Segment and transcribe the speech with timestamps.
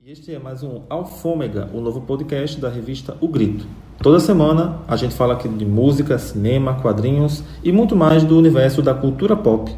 [0.00, 3.66] E este é mais um Alfômega, o novo podcast da revista O Grito.
[4.00, 8.80] Toda semana a gente fala aqui de música, cinema, quadrinhos e muito mais do universo
[8.80, 9.74] da cultura pop.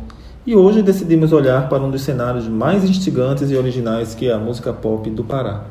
[0.46, 4.38] E hoje decidimos olhar para um dos cenários mais instigantes e originais que é a
[4.38, 5.64] música pop do Pará.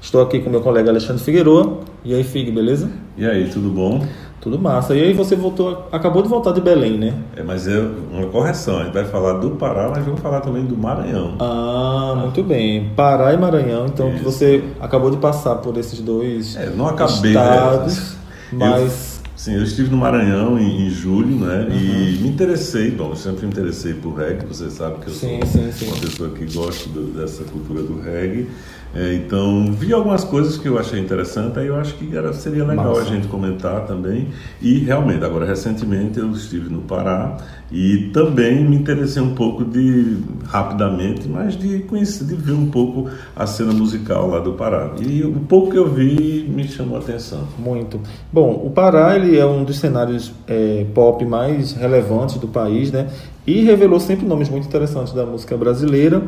[0.00, 1.80] Estou aqui com meu colega Alexandre Figueroa.
[2.04, 2.88] E aí, Fig, beleza?
[3.16, 4.06] E aí, tudo bom?
[4.46, 4.94] Tudo massa.
[4.94, 7.14] E aí você voltou, acabou de voltar de Belém, né?
[7.34, 8.78] É, mas é uma correção.
[8.78, 11.34] A gente vai falar do Pará, mas vamos falar também do Maranhão.
[11.40, 12.92] Ah, muito bem.
[12.94, 13.86] Pará e Maranhão.
[13.86, 18.14] Então que você acabou de passar por esses dois é, não acabei, estados,
[18.52, 18.70] né?
[18.70, 21.66] mas eu, sim, eu estive no Maranhão em, em julho, né?
[21.68, 21.76] Uhum.
[21.76, 22.92] E me interessei.
[22.92, 24.46] Bom, eu sempre me interessei por reggae.
[24.46, 25.88] Você sabe que eu sim, sou sim.
[25.88, 28.48] uma pessoa que gosta do, dessa cultura do reggae.
[28.94, 32.64] É, então, vi algumas coisas que eu achei interessante, aí eu acho que era, seria
[32.64, 34.28] legal a gente comentar também.
[34.60, 37.36] E realmente, agora recentemente eu estive no Pará
[37.70, 43.10] e também me interessei um pouco de, rapidamente, mas de conhecer, de ver um pouco
[43.34, 44.92] a cena musical lá do Pará.
[45.00, 47.46] E o pouco que eu vi me chamou a atenção.
[47.58, 48.00] Muito.
[48.32, 53.08] Bom, o Pará ele é um dos cenários é, pop mais relevantes do país, né?
[53.46, 56.22] E revelou sempre nomes muito interessantes da música brasileira.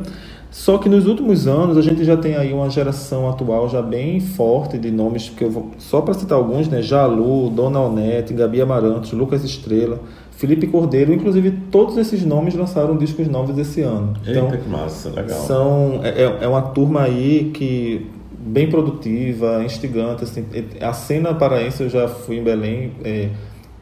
[0.51, 4.19] Só que nos últimos anos a gente já tem aí uma geração atual já bem
[4.19, 6.81] forte de nomes, que eu vou, só para citar alguns, né?
[6.81, 10.01] Jalu, Dona Onete, Gabi Amarantos, Lucas Estrela,
[10.33, 14.15] Felipe Cordeiro, inclusive todos esses nomes lançaram discos novos esse ano.
[14.27, 15.39] Eita, então, que massa, legal.
[15.41, 18.07] São, é, é, é uma turma aí que
[18.39, 20.47] bem produtiva, instigante, assim,
[20.81, 23.29] a cena paraense eu já fui em Belém, é,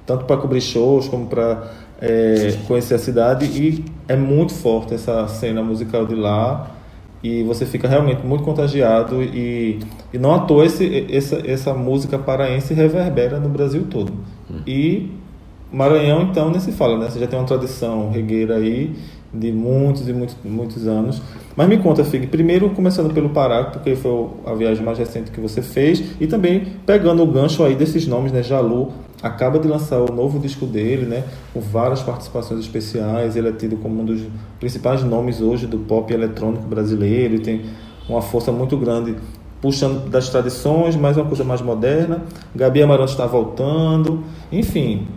[0.05, 5.27] tanto para cobrir shows como para é, conhecer a cidade e é muito forte essa
[5.28, 6.70] cena musical de lá
[7.22, 9.80] e você fica realmente muito contagiado e,
[10.12, 14.12] e não à toa esse, essa, essa música paraense reverbera no Brasil todo.
[14.50, 14.61] Hum.
[14.67, 15.11] E
[15.72, 17.08] Maranhão, então, nem se fala, né?
[17.11, 18.94] Você já tem uma tradição regueira aí
[19.34, 21.20] de muitos e muitos, muitos anos.
[21.56, 25.41] Mas me conta, Fig, primeiro começando pelo Pará, porque foi a viagem mais recente que
[25.41, 28.42] você fez, e também pegando o gancho aí desses nomes, né?
[28.42, 28.92] Jalu
[29.27, 31.24] acaba de lançar o novo disco dele, né?
[31.52, 34.23] Com várias participações especiais, ele é tido como um dos
[34.58, 37.62] principais nomes hoje do pop eletrônico brasileiro e tem
[38.08, 39.17] uma força muito grande
[39.61, 42.23] puxando das tradições, mas uma coisa mais moderna.
[42.55, 45.08] Gabi Amarantos está voltando, enfim,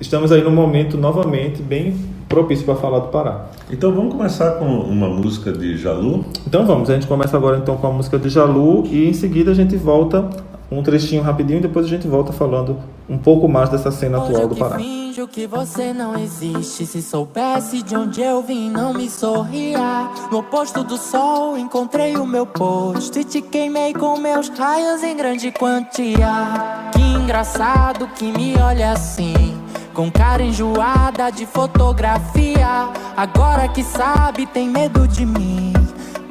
[0.00, 1.94] estamos aí num momento novamente bem
[2.28, 3.46] propício para falar do Pará.
[3.70, 6.24] Então vamos começar com uma música de Jalu?
[6.46, 9.50] Então vamos, a gente começa agora então com a música de Jalu e em seguida
[9.50, 10.30] a gente volta
[10.78, 12.78] um trechinho rapidinho e depois a gente volta falando
[13.08, 14.76] um pouco mais dessa cena Hoje atual do Pará.
[14.76, 16.86] Finjo que você não existe.
[16.86, 20.10] Se soubesse de onde eu vim, não me sorria.
[20.30, 25.16] No oposto do sol, encontrei o meu posto e te queimei com meus raios em
[25.16, 26.90] grande quantia.
[26.92, 29.60] Que engraçado que me olha assim.
[29.92, 32.88] Com cara enjoada de fotografia.
[33.14, 35.61] Agora que sabe, tem medo de mim.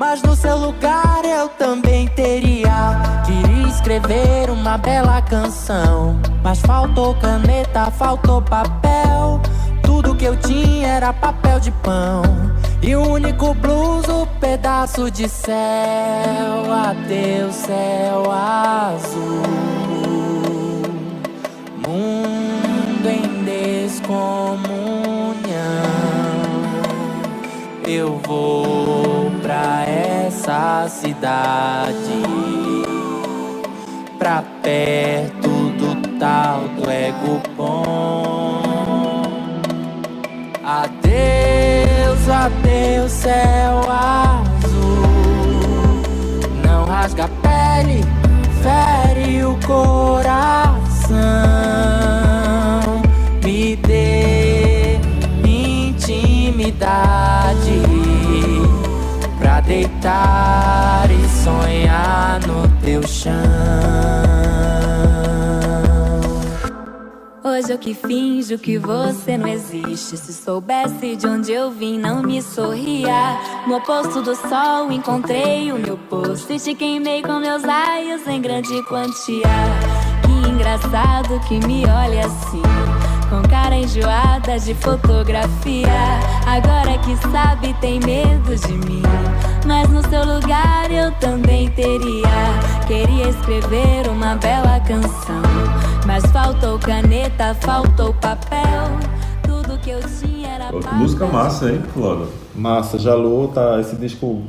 [0.02, 3.22] Mas no seu lugar eu também teria.
[3.24, 6.20] Queria escrever uma bela canção.
[6.42, 9.40] Mas faltou caneta, faltou papel.
[9.84, 12.24] Tudo que eu tinha era papel de pão.
[12.82, 15.54] E o único blues, o pedaço de céu.
[16.74, 19.44] Adeus, céu azul.
[21.88, 24.72] Mundo em descomunhão.
[27.86, 29.21] Eu vou
[29.52, 32.24] pra essa cidade,
[34.18, 38.62] pra perto do tal do ego bom.
[40.64, 45.02] Adeus, adeus, céu azul.
[46.66, 48.06] Não rasga a pele,
[48.62, 51.41] fere o coração
[63.02, 63.32] teu chão.
[67.44, 70.18] Hoje eu que finjo que você não existe.
[70.18, 73.38] Se soubesse de onde eu vim, não me sorria.
[73.68, 78.42] No oposto do sol, encontrei o meu posto e te queimei com meus raios em
[78.42, 79.48] grande quantia.
[80.24, 82.62] Que engraçado que me olha assim
[83.30, 85.88] com cara enjoada de fotografia.
[86.46, 89.02] Agora que sabe, tem medo de mim.
[89.66, 92.22] Mas no seu lugar eu também teria.
[92.88, 95.42] Queria escrever uma bela canção.
[96.06, 99.00] Mas faltou caneta, faltou papel.
[99.44, 100.74] Tudo que eu tinha era.
[100.74, 102.28] Outra música massa, hein, Flora?
[102.56, 104.42] Massa, Jalô, tá, esse disco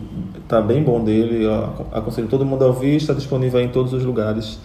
[0.49, 1.47] tá bem bom dele.
[1.93, 4.59] Aconselho todo mundo a ouvir, está disponível em todos os lugares.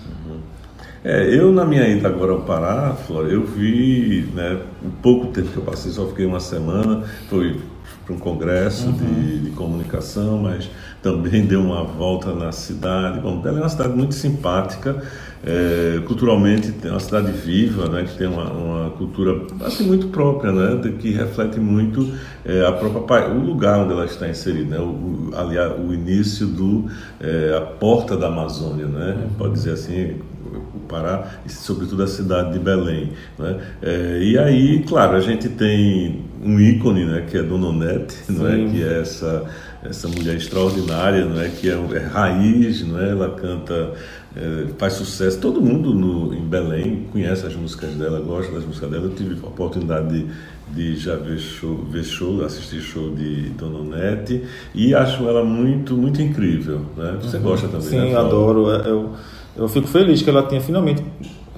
[1.04, 5.48] É, eu na minha ida agora ao Pará, Flora, eu vi, né, o pouco tempo
[5.50, 7.62] que eu passei, só fiquei uma semana, foi
[8.06, 8.94] para um congresso uhum.
[8.94, 10.70] de, de, comunicação, mas
[11.04, 13.20] também deu uma volta na cidade.
[13.20, 15.04] Bom, Belém é uma cidade muito simpática,
[15.46, 20.52] é, culturalmente é uma cidade viva, né, que tem uma, uma cultura assim, muito própria,
[20.52, 22.14] né, que reflete muito
[22.46, 26.86] é, a própria o lugar onde ela está inserida, né, o, o início do
[27.20, 29.34] é, a porta da Amazônia, né, uhum.
[29.38, 30.16] pode dizer assim,
[30.56, 33.12] o Pará e sobretudo a cidade de Belém.
[33.38, 33.60] Né?
[33.82, 38.48] É, e aí, claro, a gente tem um ícone, né, que é Dona Onete, não
[38.48, 39.46] é, que é essa
[39.84, 43.94] essa mulher extraordinária, não é, que é, é raiz, não é, ela canta
[44.36, 45.40] é, faz sucesso.
[45.40, 49.06] Todo mundo no, em Belém conhece as músicas dela, gosta das músicas dela.
[49.06, 50.28] Eu tive a oportunidade de,
[50.74, 54.44] de já ver show, ver show, assistir show de Dona Onete
[54.74, 56.82] e acho ela muito, muito incrível.
[56.96, 57.18] Né?
[57.22, 57.44] Você uhum.
[57.44, 57.88] gosta também?
[57.88, 58.72] Sim, né, adoro.
[58.72, 59.14] É, eu,
[59.58, 61.04] eu fico feliz que ela tenha finalmente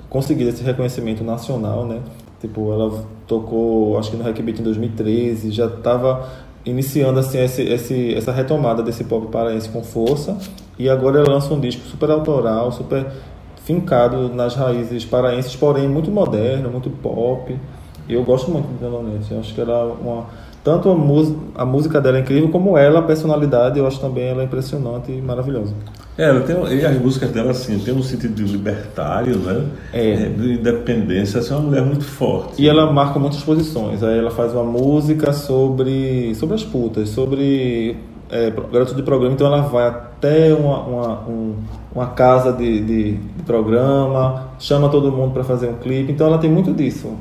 [0.10, 2.00] conseguido esse reconhecimento nacional, né?
[2.40, 6.28] Tipo, ela tocou, acho que no Hackbeat em 2013, já estava
[6.66, 10.38] iniciando assim esse, esse, essa retomada desse pop paraense com força
[10.78, 13.06] e agora ela lança um disco super autoral, super
[13.64, 17.56] fincado nas raízes paraenses, porém muito moderno, muito pop.
[18.08, 19.34] Eu gosto muito de Delonete.
[19.36, 20.26] Acho que ela é uma
[20.64, 24.44] tanto a, a música dela é incrível como ela, a personalidade, eu acho também ela
[24.44, 25.74] impressionante e maravilhosa.
[26.20, 29.66] É, ela tem, e as músicas dela, assim, tem um sentido de libertário, né?
[29.94, 30.12] É.
[30.12, 32.62] é de independência, assim, é uma mulher muito forte.
[32.62, 34.04] E ela marca muitas posições.
[34.04, 37.96] Aí ela faz uma música sobre, sobre as putas, sobre
[38.30, 41.56] é, garoto de programa, então ela vai até uma, uma, um,
[41.96, 46.38] uma casa de, de, de, programa, chama todo mundo para fazer um clipe, então ela
[46.38, 47.14] tem muito disso.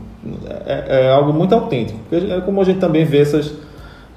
[0.67, 3.55] É, é algo muito autêntico, porque é como a gente também vê essas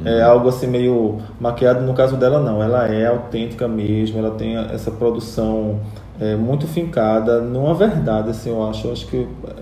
[0.06, 1.82] é algo assim meio maquiado.
[1.82, 2.62] No caso dela, não.
[2.62, 4.20] Ela é autêntica mesmo.
[4.20, 5.80] Ela tem essa produção
[6.20, 8.88] é, muito fincada numa verdade, assim, eu acho.
[8.88, 9.54] Eu acho que é,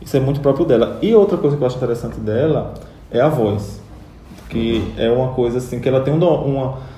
[0.00, 0.98] isso é muito próprio dela.
[1.02, 2.74] E outra coisa que eu acho interessante dela
[3.10, 3.80] é a voz.
[4.48, 6.30] Que é uma coisa assim, que ela tem uma...
[6.30, 6.96] uma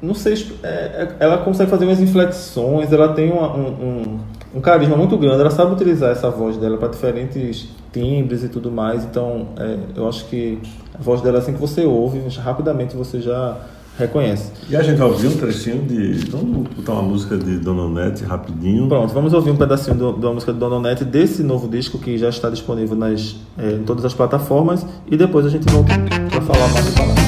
[0.00, 4.18] não sei, é, é, ela consegue fazer umas inflexões, ela tem uma, um, um,
[4.54, 8.70] um carisma muito grande, ela sabe utilizar essa voz dela para diferentes timbres e tudo
[8.70, 9.04] mais.
[9.04, 10.58] Então, é, eu acho que
[10.94, 13.56] a voz dela, assim que você ouve, rapidamente você já
[13.98, 14.52] reconhece.
[14.70, 16.30] E a gente vai ouvir um trechinho de.
[16.30, 18.88] Vamos botar uma música de Dona Onete rapidinho.
[18.88, 22.16] Pronto, vamos ouvir um pedacinho do, da música de Dona Onete desse novo disco que
[22.16, 25.92] já está disponível nas, é, em todas as plataformas e depois a gente volta
[26.30, 27.27] para falar mais do palavra.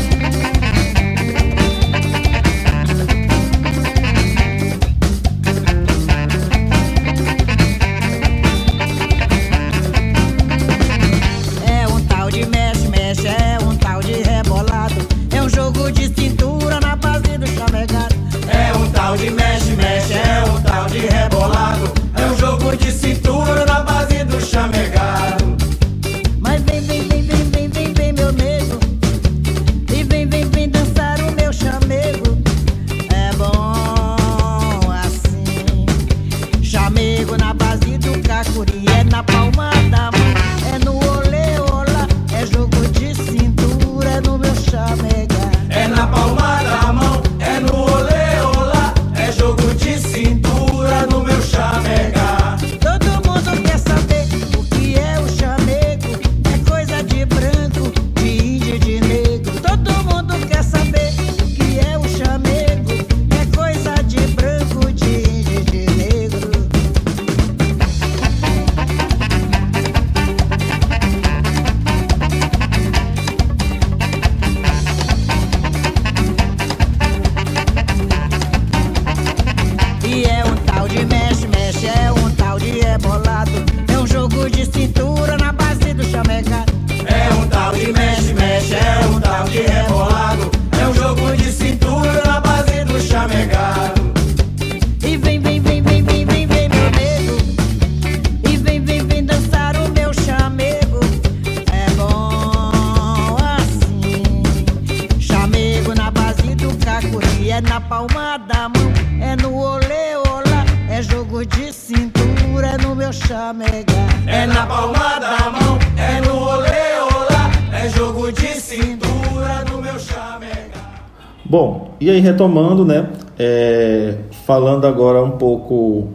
[122.00, 123.11] E aí, retomando, né?
[123.38, 124.16] É,
[124.47, 126.09] falando agora um pouco.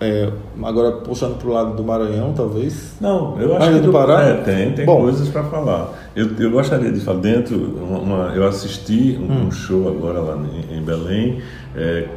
[0.00, 0.28] É,
[0.62, 2.96] agora puxando para o lado do Maranhão, talvez.
[3.00, 4.22] Não, eu acho que do Pará.
[4.22, 5.92] É, tem, tem Bom, coisas para falar.
[6.14, 7.56] Eu, eu gostaria de falar dentro.
[7.56, 9.46] Uma, uma, eu assisti um, hum.
[9.46, 11.40] um, show agora lá em, em Belém.
[11.76, 12.08] É,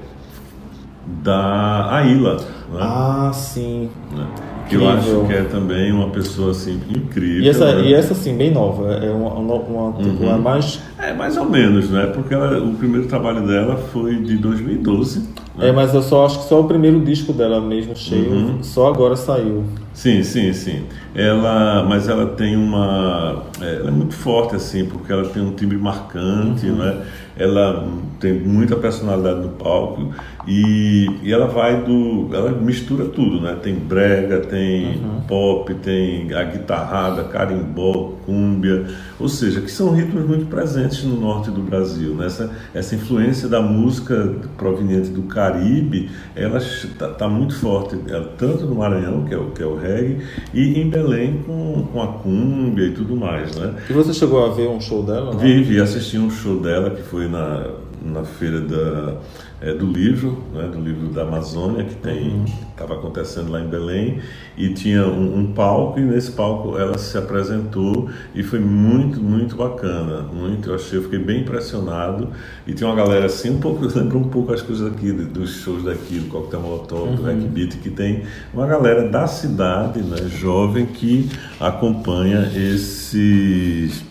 [1.23, 2.37] da Aila.
[2.37, 2.79] Né?
[2.79, 3.89] Ah, sim.
[4.11, 4.25] Né?
[4.69, 7.41] Que eu acho que é também uma pessoa assim incrível.
[7.41, 7.87] E essa, né?
[7.87, 10.37] e essa assim, bem nova, é uma, uma, uma, tipo, uhum.
[10.39, 10.79] mais.
[10.99, 12.05] É, mais ou menos, né?
[12.05, 15.19] Porque ela, o primeiro trabalho dela foi de 2012.
[15.19, 15.69] Né?
[15.69, 18.63] É, mas eu só acho que só o primeiro disco dela mesmo, cheio, uhum.
[18.63, 19.63] só agora saiu.
[19.93, 20.83] Sim, sim, sim.
[21.13, 25.51] Ela, mas ela tem uma, é, ela é muito forte assim, porque ela tem um
[25.51, 26.75] timbre marcante, uhum.
[26.75, 27.01] né?
[27.39, 27.87] Ela
[28.19, 30.13] tem muita personalidade no palco
[30.45, 32.29] e, e ela vai do.
[32.33, 33.57] Ela mistura tudo, né?
[33.61, 35.21] Tem brega, tem uhum.
[35.27, 38.85] pop, tem a guitarrada, carimbó, cúmbia,
[39.19, 42.13] ou seja, que são ritmos muito presentes no norte do Brasil.
[42.13, 42.25] Né?
[42.25, 48.65] Essa, essa influência da música proveniente do Caribe, ela está tá muito forte, ela, tanto
[48.65, 50.19] no Maranhão, que é, o, que é o reggae,
[50.53, 53.55] e em Belém com, com a cúmbia e tudo mais.
[53.55, 53.75] Né?
[53.89, 55.35] E você chegou a ver um show dela?
[55.37, 57.67] Vi, vi, assisti um show dela que foi na,
[58.01, 59.17] na feira da,
[59.61, 62.99] é, do livro, né, do livro da Amazônia, que estava uhum.
[62.99, 64.19] acontecendo lá em Belém,
[64.57, 69.55] e tinha um, um, palco, e nesse palco ela se apresentou, e foi muito, muito
[69.55, 72.29] bacana, muito, eu achei, eu fiquei bem impressionado,
[72.65, 75.83] e tinha uma galera assim, um pouco, lembra um pouco as coisas aqui, dos shows
[75.83, 77.15] daqui, do Coquetel Molotov, uhum.
[77.15, 84.07] do Hack Beat, que tem uma galera da cidade, né, jovem, que acompanha esses...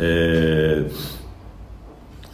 [0.00, 0.84] É,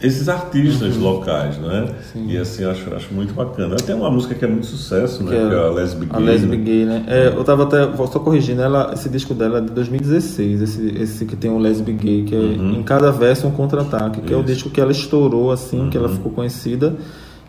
[0.04, 1.02] esses artistas uhum.
[1.02, 1.88] locais, né?
[2.12, 2.26] Sim.
[2.28, 3.76] E assim, acho, acho muito bacana.
[3.76, 5.30] Tem uma música que é muito sucesso, né?
[5.30, 6.23] Que é, que é a Lesbic Gay.
[6.23, 6.64] A Lesbic né?
[6.64, 7.04] Gay, né?
[7.06, 11.25] É, eu tava até, só corrigindo, ela, esse disco dela é de 2016, esse, esse
[11.25, 12.75] que tem o Lesbic Gay, que é uhum.
[12.75, 14.34] em cada verso um contra-ataque, que Isso.
[14.34, 15.90] é o disco que ela estourou, assim, uhum.
[15.90, 16.16] que ela uhum.
[16.16, 16.94] ficou conhecida,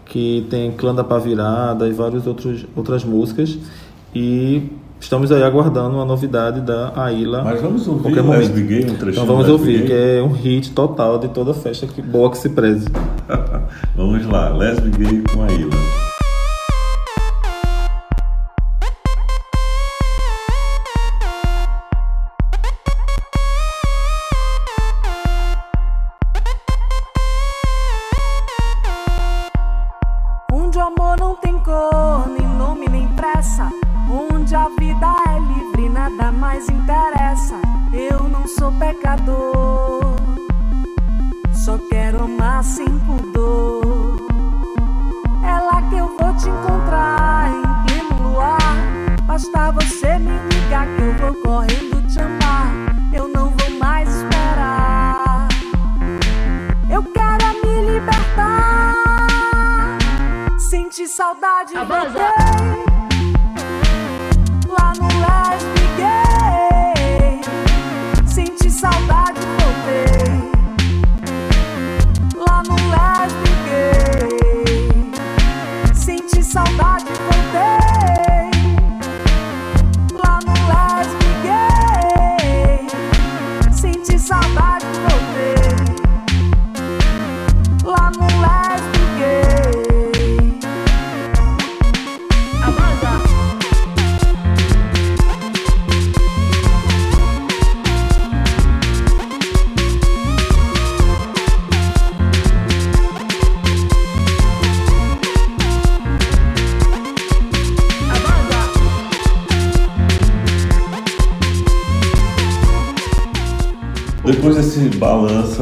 [0.06, 3.58] que tem Clã da Pavirada e várias outros, outras músicas.
[4.16, 4.70] E
[5.06, 7.44] Estamos aí aguardando uma novidade da Aila.
[7.44, 9.86] Mas vamos ouvir o Leslie Gay, um trechinho Então vamos ouvir, Gay.
[9.86, 12.88] que é um hit total de toda festa que boa que se preze.
[13.96, 16.05] vamos lá, Leslie Gay com Aila.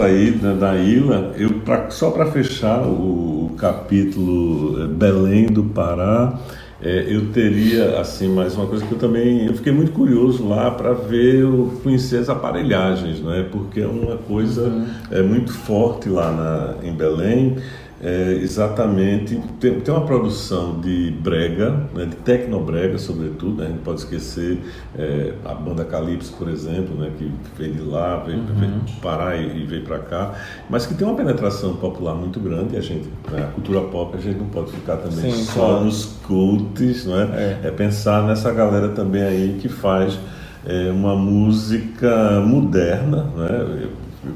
[0.04, 5.64] Aí da, da Ilha, eu, pra, só para fechar o, o, capítulo eh, Belém do
[5.64, 6.40] Pará,
[6.82, 10.70] é, eu teria assim mais uma coisa que eu também eu fiquei muito curioso lá
[10.70, 11.46] para ver
[11.82, 13.48] conhecer as aparelhagens né?
[13.50, 17.56] Porque é uma coisa é muito forte lá na, em Belém
[18.04, 23.80] é, exatamente tem, tem uma produção de brega, né, de tecnobrega sobretudo, né, a gente
[23.80, 24.60] pode esquecer
[24.98, 28.46] é, a banda Calypso, por exemplo, né, que veio de lá, veio, uhum.
[28.56, 30.34] veio parar e, e veio para cá,
[30.70, 34.20] mas que tem uma penetração popular muito grande a gente, né, a cultura pop, a
[34.20, 35.86] gente não pode ficar também Sim, só claro.
[35.86, 37.24] nos cultos, não é?
[37.24, 37.68] é?
[37.68, 40.20] é pensar nessa galera também aí que faz
[40.66, 43.88] é, uma música moderna, né?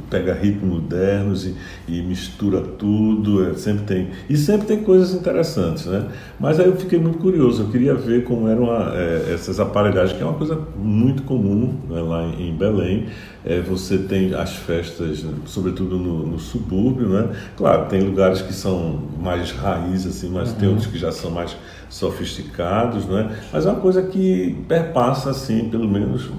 [0.10, 1.56] Pega ritmos modernos e,
[1.88, 6.08] e, mistura tudo, é, sempre tem e sempre tem coisas interessantes, né?
[6.40, 10.18] Mas aí eu fiquei muito curioso, eu queria ver como eram a, é, essas aparelhagens,
[10.18, 13.08] que é uma coisa muito comum né, lá em, em Belém.
[13.46, 17.30] É, você tem as festas, sobretudo no, no, subúrbio, né?
[17.56, 20.56] Claro, tem lugares que são mais raiz, assim, mas uhum.
[20.56, 21.56] tem outros que já são mais
[21.90, 23.38] sofisticados, né?
[23.54, 26.30] Mas é uma coisa que perpassa, assim, pelo menos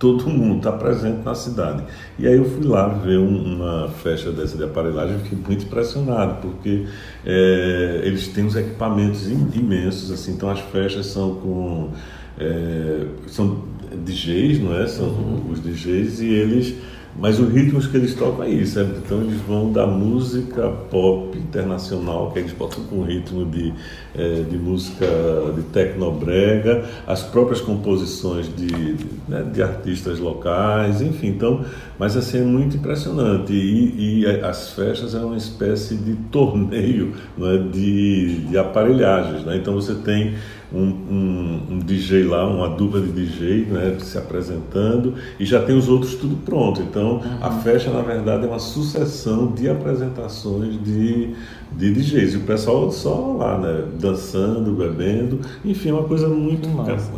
[0.00, 1.84] todo mundo está presente na cidade.
[2.18, 5.66] E aí eu fui lá ver um, uma festa dessa de aparelhagem e fiquei muito
[5.66, 6.86] impressionado, porque
[7.24, 11.90] é, eles têm uns equipamentos imensos, assim, então as festas são com.
[12.38, 14.86] É, são DJs, não é?
[14.86, 15.50] São uhum.
[15.50, 16.74] os DJs e eles
[17.20, 21.36] mas os ritmos que eles tocam é isso, é, então eles vão da música pop
[21.36, 23.74] internacional, que eles botam com ritmo de,
[24.16, 25.06] é, de música
[25.54, 28.96] de tecnobrega, as próprias composições de,
[29.28, 31.62] né, de, artistas locais, enfim, então,
[31.98, 33.52] mas assim é muito impressionante.
[33.52, 39.56] E, e as festas é uma espécie de torneio é, de, de aparelhagens, né?
[39.56, 40.34] então você tem
[40.72, 45.76] um, um, um, DJ lá, uma dupla de DJ né, se apresentando e já tem
[45.76, 46.80] os outros tudo pronto.
[46.80, 47.38] Então uhum.
[47.40, 51.34] a festa, na verdade, é uma sucessão de apresentações de,
[51.72, 52.34] de DJs.
[52.34, 56.68] E o pessoal só lá, né, dançando, bebendo, enfim, é uma coisa muito.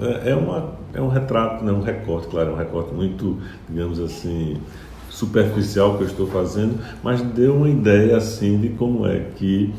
[0.03, 4.01] É, é, uma, é um retrato, né, um recorte, claro, é um recorte muito, digamos
[4.01, 4.57] assim
[5.13, 9.73] superficial que eu estou fazendo, mas deu uma ideia assim de como é que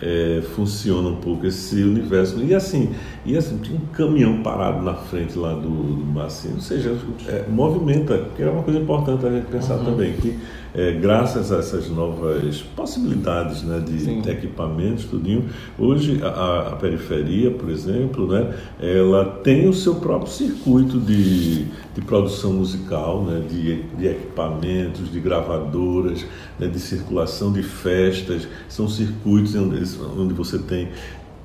[0.00, 2.42] é, funciona um pouco esse universo.
[2.42, 2.94] E assim,
[3.26, 6.30] e assim, tinha um caminhão parado na frente lá do, do ou
[6.60, 9.84] seja, é, movimenta, que é uma coisa importante a gente pensar uhum.
[9.84, 10.38] também, que
[10.74, 15.46] é, graças a essas novas possibilidades né, de, equipamentos, tudinho,
[15.78, 22.00] hoje a, a, periferia, por exemplo, né, ela tem o seu próprio circuito de, de
[22.06, 26.26] produção musical, né, de, de equipamentos, de gravadoras,
[26.58, 29.82] né, de circulação de festas, são circuitos onde,
[30.16, 30.88] onde você tem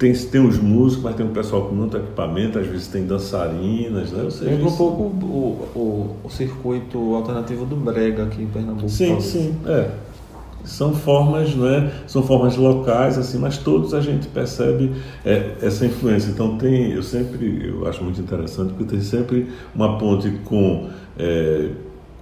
[0.01, 4.11] tem, tem os músicos, mas tem um pessoal com muito equipamento, às vezes tem dançarinas,
[4.11, 4.27] né?
[4.31, 8.89] Seja, Lembra um pouco o, o, o, circuito alternativo do Brega aqui em Pernambuco.
[8.89, 9.25] Sim, talvez.
[9.25, 9.91] sim, é.
[10.63, 11.91] São formas, não é?
[12.07, 14.91] São formas locais, assim, mas todos a gente percebe
[15.23, 16.31] é, essa influência.
[16.31, 21.69] Então tem, eu sempre, eu acho muito interessante, porque tem sempre uma ponte com é,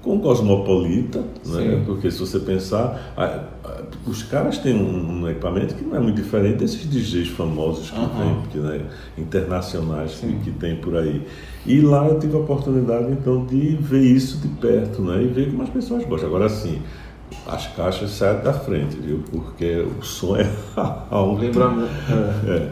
[0.09, 1.83] com cosmopolita, né?
[1.85, 3.25] porque se você pensar, a,
[3.63, 7.91] a, os caras têm um, um, equipamento que não é muito diferente desses DJs famosos
[7.91, 8.09] que uhum.
[8.09, 8.81] tem, que, né?
[9.19, 11.27] internacionais que, que, tem por aí.
[11.63, 15.21] E lá eu tive a oportunidade então de ver isso de perto né?
[15.21, 16.27] e ver como as pessoas gostam.
[16.27, 16.81] Agora sim,
[17.45, 19.23] as caixas saem da frente, viu?
[19.29, 20.49] Porque o som é
[21.11, 21.39] alto.
[21.39, 21.91] Lembra muito.
[22.47, 22.51] É.
[22.51, 22.69] É.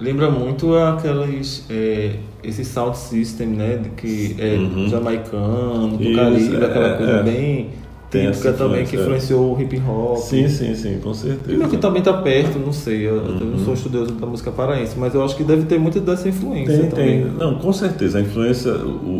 [0.00, 1.66] Lembra muito aquelas.
[1.70, 3.76] É, esse sound system, né?
[3.76, 4.88] De que é uhum.
[4.88, 7.22] jamaicano, do Caribe, é, aquela coisa é.
[7.22, 7.70] bem
[8.10, 10.18] típica também que influenciou o hip hop.
[10.18, 11.64] Sim, sim, sim, com certeza.
[11.64, 13.38] E que também está perto, não sei, eu, uhum.
[13.40, 16.28] eu, não sou estudioso da música paraense, mas eu acho que deve ter muita dessa
[16.28, 17.22] influência tem, também.
[17.22, 17.32] Tem.
[17.32, 18.72] Não, com certeza, a influência,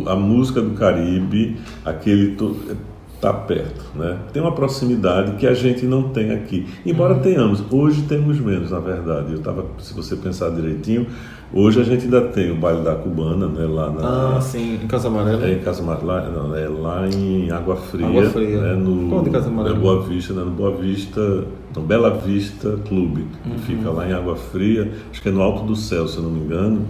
[0.05, 2.35] a música do Caribe, aquele
[3.15, 4.19] está perto, né?
[4.31, 6.67] Tem uma proximidade que a gente não tem aqui.
[6.85, 7.21] Embora uhum.
[7.21, 9.33] tenhamos, hoje temos menos, na verdade.
[9.33, 11.07] Eu tava, se você pensar direitinho,
[11.53, 13.65] hoje a gente ainda tem o baile da cubana, né?
[13.65, 15.47] Lá na, ah, sim, em Casa Amarela.
[15.47, 18.61] É em Casa Amarela, não, é lá em Água Fria, Água Fria.
[18.61, 18.73] Né?
[18.73, 19.75] No, Qual de Casa Amarela?
[19.75, 20.43] É Boa Vista, né?
[20.43, 23.57] No Boa Vista, no Bela Vista Clube, que uhum.
[23.59, 26.31] fica lá em Água Fria, acho que é no Alto do Céu, se eu não
[26.31, 26.85] me engano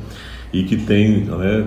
[0.55, 1.65] e que tem, né,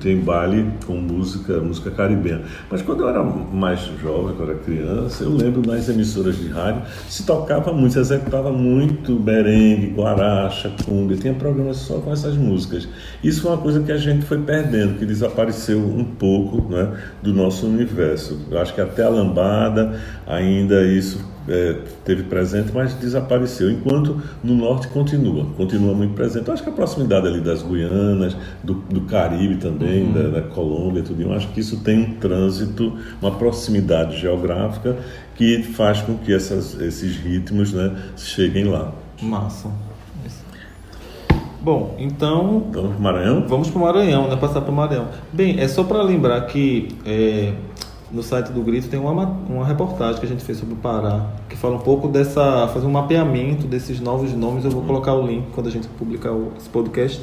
[0.00, 2.42] tem baile com música, música caribenha.
[2.70, 6.82] Mas quando eu era mais jovem, quando era criança, eu lembro nas emissoras de rádio
[7.08, 12.88] se tocava muito, se executava muito merengue, guaracha, cumbi, tinha programas só com essas músicas.
[13.22, 17.32] Isso foi uma coisa que a gente foi perdendo, que desapareceu um pouco né, do
[17.32, 18.38] nosso universo.
[18.48, 23.70] Eu acho que até a lambada ainda isso é, teve presente, mas desapareceu.
[23.70, 26.48] Enquanto no norte continua, continua muito presente.
[26.48, 30.12] Eu acho que a proximidade ali das Guianas, do, do Caribe também, uhum.
[30.12, 34.96] da, da, Colômbia, tudo, eu acho que isso tem um trânsito, uma proximidade geográfica
[35.34, 38.92] que faz com que essas, esses ritmos né, cheguem lá.
[39.20, 39.70] Massa.
[41.64, 42.66] Bom, então.
[42.70, 43.44] Vamos para o Maranhão?
[43.48, 44.36] Vamos para o Maranhão, né?
[44.36, 45.08] Passar para o Maranhão.
[45.32, 47.54] Bem, é só para lembrar que é,
[48.14, 51.26] no site do Grito tem uma, uma reportagem que a gente fez sobre o Pará,
[51.48, 52.68] que fala um pouco dessa.
[52.68, 54.64] fazer um mapeamento desses novos nomes.
[54.64, 57.20] Eu vou colocar o link quando a gente publicar o, esse podcast,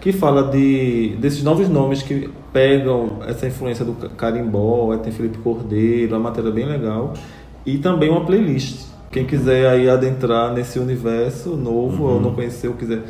[0.00, 6.14] que fala de, desses novos nomes que pegam essa influência do carimbó, tem Felipe Cordeiro,
[6.14, 7.14] uma matéria bem legal,
[7.64, 8.86] e também uma playlist.
[9.10, 12.14] Quem quiser aí adentrar nesse universo novo uhum.
[12.14, 13.04] ou não conhecer ou quiser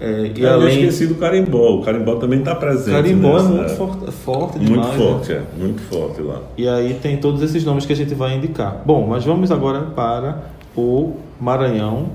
[0.00, 0.78] é, e eu além...
[0.78, 1.76] esqueci do carimbó.
[1.76, 2.90] O carimbó também está presente.
[2.90, 4.96] Carimbó é muito forte, forte demais.
[4.96, 5.42] Muito forte, né?
[5.42, 5.60] é.
[5.60, 6.40] Muito forte lá.
[6.56, 8.80] E aí tem todos esses nomes que a gente vai indicar.
[8.86, 10.42] Bom, mas vamos agora para
[10.74, 12.06] o Maranhão,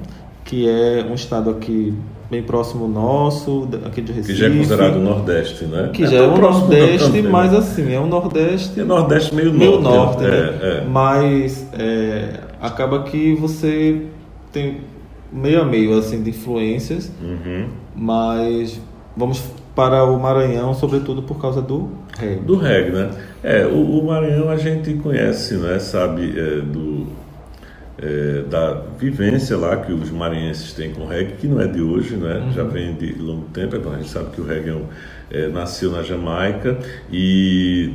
[0.43, 1.93] que é um estado aqui
[2.29, 4.33] bem próximo nosso, aqui de Recife.
[4.33, 5.91] Que já é considerado o Nordeste, né?
[5.93, 8.79] Que é já é o Nordeste, mas assim, é um Nordeste...
[8.79, 10.29] É Nordeste meio, meio norte, norte né?
[10.59, 10.85] É, é.
[10.89, 14.01] Mas é, acaba que você
[14.51, 14.79] tem
[15.31, 17.67] meio a meio assim de influências, uhum.
[17.95, 18.79] mas
[19.15, 19.41] vamos
[19.75, 22.41] para o Maranhão, sobretudo por causa do reggae.
[22.41, 23.09] Do reggae, né?
[23.43, 25.77] É, o, o Maranhão a gente conhece, né?
[25.79, 27.07] Sabe é, do,
[27.97, 31.81] é, da vivência lá que os maranhenses têm com o reggae, que não é de
[31.81, 32.37] hoje, né?
[32.37, 32.51] Uhum.
[32.51, 33.75] Já vem de longo tempo.
[33.75, 34.81] Então a gente sabe que o reggae
[35.29, 36.77] é, é nasceu na Jamaica
[37.11, 37.93] e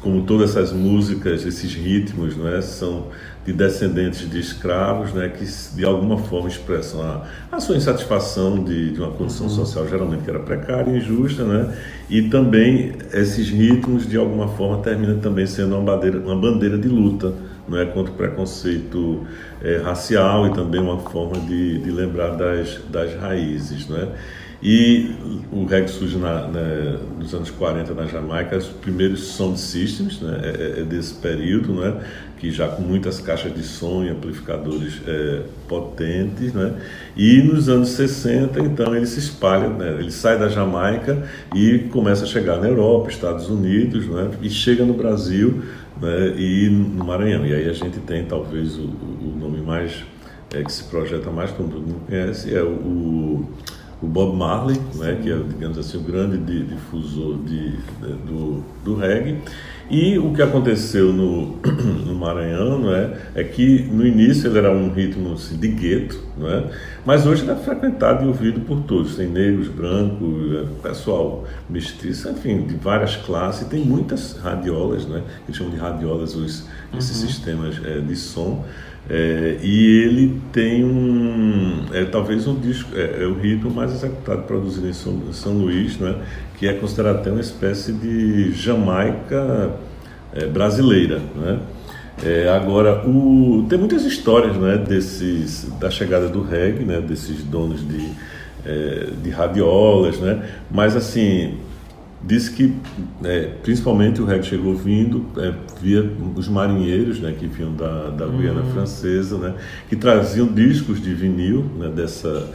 [0.00, 3.08] como todas essas músicas, esses ritmos, né, são
[3.44, 8.92] de descendentes de escravos, né, que de alguma forma expressam a, a sua insatisfação de,
[8.92, 9.54] de uma condição uhum.
[9.54, 11.74] social geralmente que era precária e injusta, né,
[12.08, 16.88] e também esses ritmos de alguma forma terminam também sendo uma bandeira, uma bandeira de
[16.88, 17.32] luta,
[17.68, 19.26] não é contra o preconceito
[19.62, 24.08] é, racial e também uma forma de, de lembrar das, das raízes, não é?
[24.62, 25.14] E
[25.50, 30.38] o reggae surge na, na, nos anos 40 na Jamaica, os primeiros sound systems, né,
[30.42, 31.98] é, é, é desse período, né,
[32.38, 36.74] que já com muitas caixas de som e amplificadores é, potentes, né,
[37.16, 42.24] e nos anos 60, então, ele se espalha, né, ele sai da Jamaica e começa
[42.24, 45.62] a chegar na Europa, Estados Unidos, né, e chega no Brasil
[46.02, 47.46] né, e no Maranhão.
[47.46, 50.04] E aí a gente tem talvez o, o nome mais,
[50.52, 53.48] é, que se projeta mais, como todo mundo conhece, é o, o
[54.02, 58.94] o Bob Marley, né, que é, digamos assim, o grande difusor de, de, do, do
[58.94, 59.38] reggae.
[59.90, 61.58] E o que aconteceu no,
[62.06, 66.48] no Maranhão não é, que no início ele era um ritmo assim, de gueto, não
[66.48, 66.70] é?
[67.04, 69.16] mas hoje ele é frequentado e ouvido por todos.
[69.16, 73.66] Tem negros, brancos, é, pessoal mestiço, enfim, de várias classes.
[73.66, 75.22] Tem muitas radiolas, né?
[75.44, 77.28] que chamam de radiolas os, esses uhum.
[77.28, 78.64] sistemas é, de som.
[79.08, 84.42] É, e ele tem um, é, talvez um disco, é, é, o ritmo mais executado
[84.42, 86.14] produzido em São, São Luís, né,
[86.58, 89.72] que é considerado até uma espécie de Jamaica
[90.32, 91.20] é, brasileira.
[91.34, 91.58] Né?
[92.22, 97.86] É, agora, o, tem muitas histórias né, desses, da chegada do reggae, né, desses donos
[97.86, 98.10] de,
[98.64, 101.58] é, de radiolas, né, mas assim,
[102.22, 102.74] Diz que,
[103.24, 108.26] é, principalmente, o reggae chegou vindo é, via os marinheiros, né, que vinham da, da
[108.26, 108.72] Guiana uhum.
[108.72, 109.54] Francesa, né,
[109.88, 112.46] que traziam discos de vinil, né, dessa,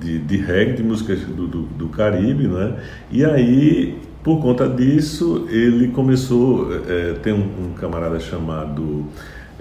[0.00, 2.74] de, de reggae, de músicas do, do, do Caribe, né,
[3.10, 9.04] e aí, por conta disso, ele começou, é, tem um, um camarada chamado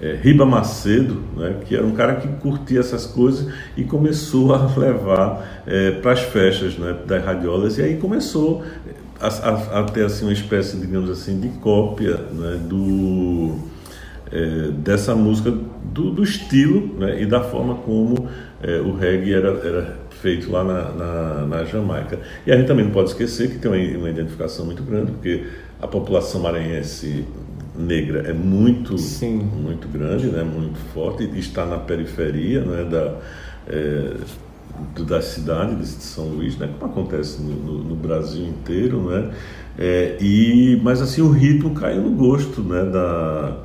[0.01, 4.65] é, Riba Macedo, né, que era um cara que curtia essas coisas e começou a
[4.77, 8.63] levar é, para as festas né, das radiolas e aí começou
[9.21, 13.59] a, a, a, ter assim uma espécie, digamos assim, de cópia né, do
[14.31, 18.27] é, dessa música do, do estilo né, e da forma como
[18.63, 22.19] é, o reggae era, era feito lá na, na, na, Jamaica.
[22.45, 25.45] E a gente também não pode esquecer que tem uma, uma identificação muito grande, porque
[25.81, 27.25] a população maranhense
[27.75, 29.37] negra é muito Sim.
[29.37, 33.17] muito grande, né, muito forte, e está na periferia né, da,
[33.67, 34.13] é,
[35.07, 39.31] da cidade de São Luís, né, como acontece no, no, no Brasil inteiro, né,
[39.77, 43.57] é, e, mas assim o ritmo caiu no gosto né, da,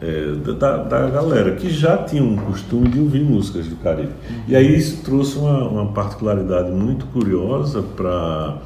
[0.00, 4.12] é, da, da, galera que já tinha um costume de ouvir músicas do Caribe.
[4.46, 8.58] E aí isso trouxe uma, uma particularidade muito curiosa para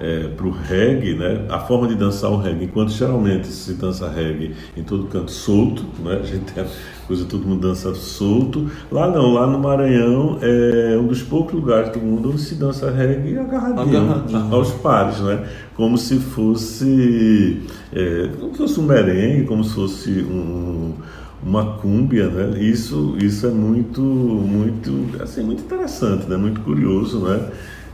[0.00, 1.46] é, para o reggae, né?
[1.48, 5.84] a forma de dançar o reggae, enquanto geralmente se dança reggae em todo canto solto,
[6.02, 6.20] né?
[6.22, 6.66] a gente tem a
[7.06, 11.90] coisa todo mundo dança solto, lá não, lá no Maranhão é um dos poucos lugares
[11.92, 14.54] do mundo onde se dança reggae agarradinho, agarradinho.
[14.54, 15.46] aos pares, né?
[15.74, 20.94] como se fosse, é, como se fosse um merengue, como se fosse um
[21.42, 22.60] uma cúmbia, né?
[22.60, 26.36] Isso, isso é muito, muito, assim, muito interessante, né?
[26.36, 27.50] Muito curioso, né?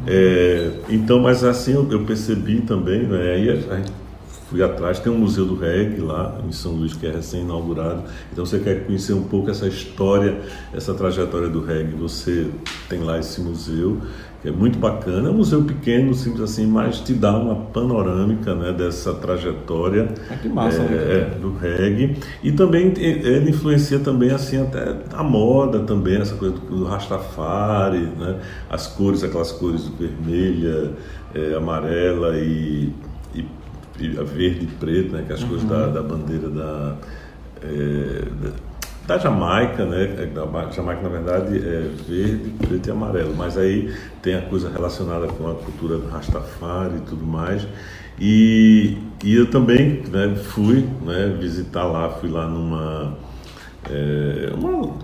[0.06, 3.32] É, então, mas assim eu, eu percebi também, né?
[3.34, 3.84] Aí
[4.52, 8.04] fui atrás, tem um museu do reggae lá em São Luís que é recém-inaugurado.
[8.30, 10.42] Então, você quer conhecer um pouco essa história,
[10.74, 12.48] essa trajetória do reggae, você
[12.86, 14.02] tem lá esse museu
[14.42, 15.28] que é muito bacana.
[15.28, 20.48] É um museu pequeno, simples assim, mas te dá uma panorâmica né, dessa trajetória ah,
[20.48, 22.16] massa, é, é, do reggae.
[22.42, 28.08] E também ele influencia também assim até a moda também, essa coisa do, do Rastafari,
[28.18, 30.90] né, as cores, aquelas cores vermelha,
[31.32, 32.92] é, amarela e,
[33.32, 33.46] e,
[34.00, 35.50] e verde e preto, né, que é as uhum.
[35.50, 36.96] cores da, da bandeira da,
[37.62, 38.24] é,
[39.06, 40.04] da Jamaica, né?
[40.18, 44.70] É, da Jamaica, na verdade, é verde, preto e amarelo, mas aí tem a coisa
[44.70, 47.66] relacionada com a cultura do Rastafari e tudo mais.
[48.20, 53.16] E, e eu também né, fui né, visitar lá, fui lá numa
[53.90, 54.94] é, uma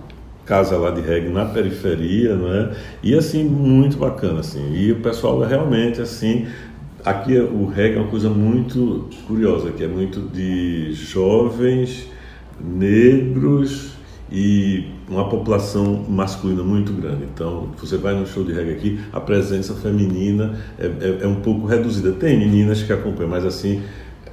[0.45, 2.77] casa lá de reggae na periferia, né?
[3.03, 4.73] E assim, muito bacana, assim.
[4.75, 6.47] E o pessoal realmente, assim,
[7.05, 12.09] aqui o reggae é uma coisa muito curiosa, que é muito de jovens
[12.61, 13.93] negros
[14.31, 17.25] e uma população masculina muito grande.
[17.25, 21.37] Então, você vai no show de reggae aqui, a presença feminina é, é, é um
[21.37, 22.13] pouco reduzida.
[22.13, 23.83] Tem meninas que acompanham, mas assim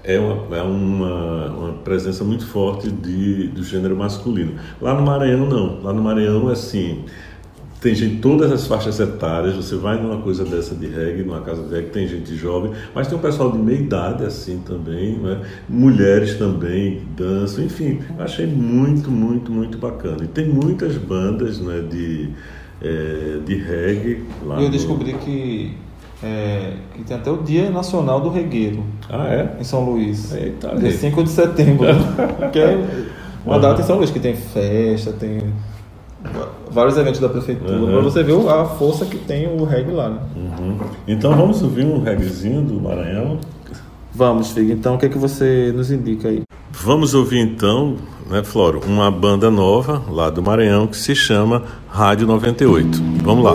[0.04, 4.54] é uma, é uma, uma, presença muito forte de, do gênero masculino.
[4.80, 5.82] Lá no Maranhão, não.
[5.82, 7.06] Lá no Maranhão, assim,
[7.86, 9.56] tem gente todas as faixas etárias.
[9.56, 13.08] Você vai numa coisa dessa de reggae, numa casa de reggae, tem gente jovem, mas
[13.08, 15.40] tem um pessoal de meia idade assim também, né?
[15.70, 20.24] mulheres também dançam, enfim, achei muito, muito, muito bacana.
[20.24, 22.30] E tem muitas bandas né, de,
[22.82, 24.60] é, de reggae lá.
[24.60, 25.74] Eu descobri que,
[26.24, 28.84] é, que tem até o Dia Nacional do Regueiro.
[29.08, 29.58] Ah, é?
[29.62, 30.34] Em São Luís.
[30.34, 31.86] Eita, Dia 5 de setembro.
[32.52, 32.84] que é
[33.46, 35.54] uma data em São Luís que tem festa, tem
[36.72, 37.92] vários eventos da prefeitura, uhum.
[37.92, 40.10] para você ver a força que tem o reggae lá.
[40.10, 40.20] Né?
[40.36, 40.78] Uhum.
[41.08, 43.40] Então vamos ouvir um reggaezinho do Maranhão?
[44.14, 44.74] Vamos, Figa.
[44.74, 46.44] Então o que é que você nos indica aí?
[46.72, 47.96] Vamos ouvir então,
[48.30, 53.02] né, Floro, uma banda nova lá do Maranhão que se chama Rádio 98.
[53.24, 53.54] Vamos lá.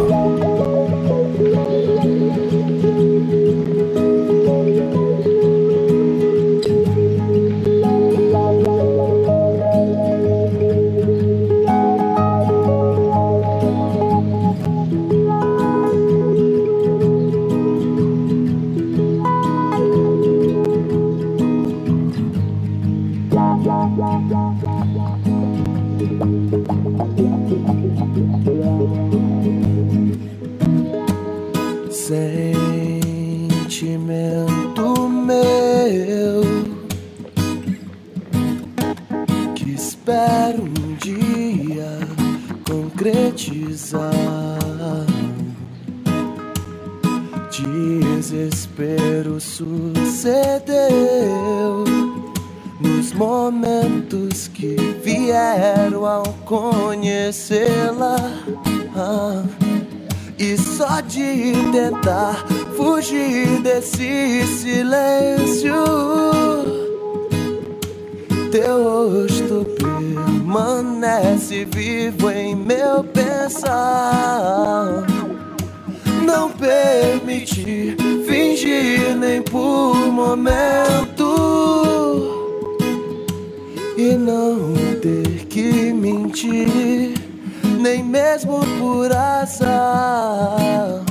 [87.81, 91.03] nem mesmo por azar.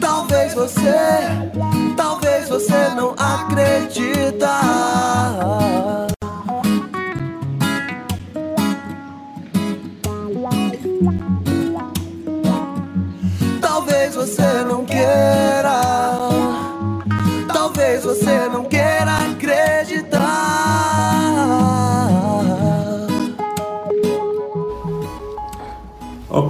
[0.00, 0.94] Talvez você,
[1.96, 4.13] talvez você não acredite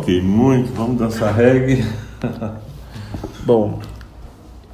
[0.04, 0.70] Ok, muito.
[0.74, 1.82] Vamos dançar reggae.
[3.42, 3.78] Bom,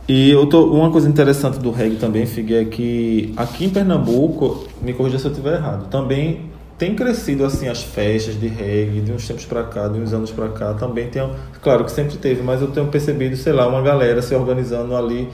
[0.09, 4.67] e eu tô, uma coisa interessante do reggae também, Figue, é que aqui em Pernambuco,
[4.83, 9.13] me corrija se eu estiver errado, também tem crescido assim as festas de reggae de
[9.13, 11.23] uns tempos para cá, de uns anos para cá, também tem,
[11.63, 15.29] claro que sempre teve, mas eu tenho percebido, sei lá, uma galera se organizando ali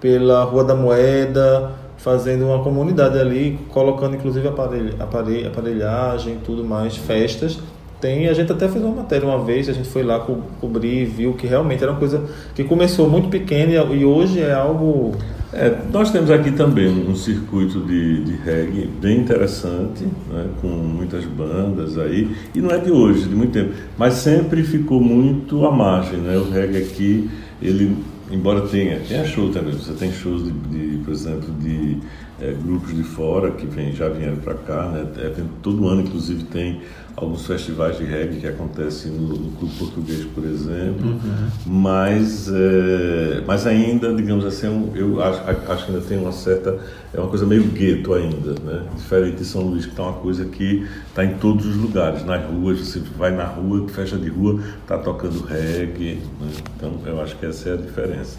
[0.00, 6.96] pela Rua da Moeda, fazendo uma comunidade ali, colocando inclusive aparelh, aparelh, aparelhagem, tudo mais,
[6.96, 7.58] festas
[8.02, 11.04] tem, a gente até fez uma matéria uma vez, a gente foi lá co cobrir,
[11.04, 15.14] viu que realmente era uma coisa que começou muito pequena e, hoje é algo.
[15.52, 21.24] É, nós temos aqui também um circuito de, de reggae bem interessante, né, com muitas
[21.24, 25.70] bandas aí, e não é de hoje, de muito tempo, mas sempre ficou muito à
[25.70, 26.18] margem.
[26.18, 26.36] Né?
[26.36, 27.96] O reggae aqui, ele,
[28.32, 31.98] embora tenha, tenha show também, você tem shows de, de por exemplo, de
[32.40, 35.06] é, grupos de fora que vem, já vieram para cá, né?
[35.18, 36.80] É, todo ano, inclusive, tem
[37.16, 41.48] alguns festivais de reggae que acontecem no, no Clube Português, por exemplo, uhum.
[41.66, 46.78] mas, é, mas ainda, digamos assim, é eu acho, acho que ainda tem uma certa,
[47.12, 48.82] é uma coisa meio gueto ainda, né?
[48.96, 52.44] diferente de São Luís, que está uma coisa que está em todos os lugares, nas
[52.46, 56.50] ruas, você vai na rua, festa de rua, está tocando reggae, né?
[56.76, 58.38] então eu acho que essa é a diferença.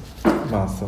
[0.49, 0.87] Massa.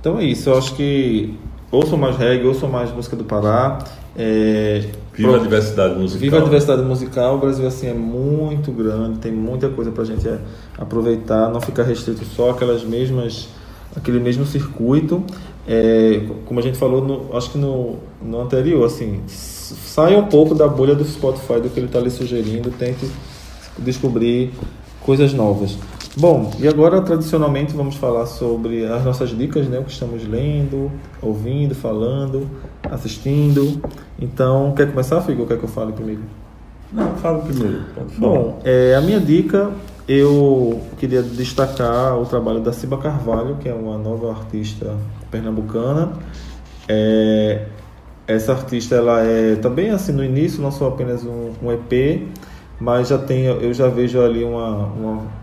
[0.00, 1.34] Então é isso, eu acho que
[1.70, 3.78] ouçam mais reggae, ouçam mais música do Pará.
[4.16, 4.84] É,
[5.18, 6.20] viva a diversidade musical.
[6.20, 7.36] Viva a diversidade musical.
[7.36, 10.38] O Brasil assim é muito grande, tem muita coisa para a gente é,
[10.78, 13.48] aproveitar, não ficar restrito só aquelas mesmas,
[13.96, 15.22] aquele mesmo circuito.
[15.66, 20.54] É, como a gente falou, no, acho que no, no anterior, assim, saia um pouco
[20.54, 23.06] da bolha do Spotify, do que ele está lhe sugerindo, tente
[23.78, 24.52] descobrir
[25.00, 25.76] coisas novas.
[26.20, 29.78] Bom, e agora tradicionalmente vamos falar sobre as nossas dicas, né?
[29.78, 30.90] O que estamos lendo,
[31.22, 32.50] ouvindo, falando,
[32.90, 33.80] assistindo.
[34.18, 36.22] Então, quer começar, Figo, ou quer que eu fale primeiro?
[36.92, 37.82] Não, fala primeiro.
[38.18, 39.70] Bom, é, a minha dica,
[40.08, 44.96] eu queria destacar o trabalho da Ciba Carvalho, que é uma nova artista
[45.30, 46.14] pernambucana.
[46.88, 47.66] É,
[48.26, 52.26] essa artista, ela é também assim no início, não só apenas um, um EP,
[52.80, 55.37] mas já tem, eu já vejo ali uma, uma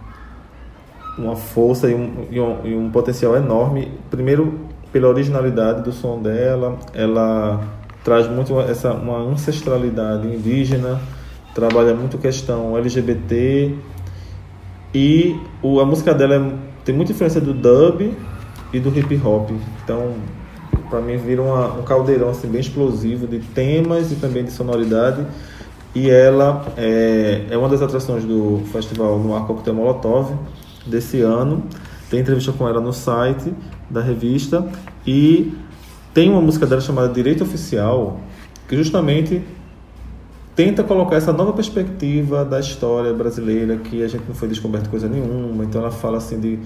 [1.17, 3.91] uma força e um, e um, e um potencial enorme.
[4.10, 4.60] Primeiro,
[4.91, 7.62] pela originalidade do som dela, ela
[8.04, 10.99] traz muito essa uma ancestralidade indígena,
[11.54, 13.75] trabalha muito questão LGBT
[14.93, 16.51] e o, a música dela é,
[16.86, 18.13] tem muita influência do dub
[18.71, 19.49] e do hip hop.
[19.84, 20.13] Então,
[20.89, 25.25] para mim vira uma, um caldeirão assim bem explosivo de temas e também de sonoridade.
[25.93, 30.34] E ela é, é uma das atrações do festival no Ar Coquetel Molotov
[30.86, 31.63] desse ano.
[32.10, 33.54] Tem entrevista com ela no site
[33.89, 34.67] da revista
[35.06, 35.54] e
[36.13, 38.19] tem uma música dela chamada Direito Oficial,
[38.67, 39.41] que justamente
[40.56, 45.10] tenta colocar essa nova perspectiva da história brasileira que a gente não foi descoberto coisa
[45.10, 45.63] nenhuma.
[45.65, 46.60] Então ela fala assim de